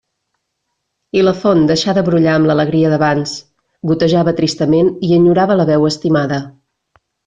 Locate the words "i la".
1.19-1.33